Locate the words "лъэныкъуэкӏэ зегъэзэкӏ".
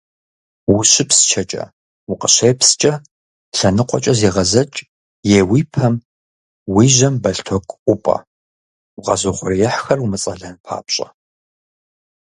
3.57-4.79